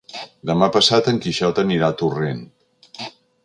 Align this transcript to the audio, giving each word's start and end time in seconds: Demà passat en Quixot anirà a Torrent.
Demà 0.49 0.69
passat 0.75 1.11
en 1.11 1.21
Quixot 1.27 1.61
anirà 1.65 1.93
a 1.93 1.97
Torrent. 2.03 2.43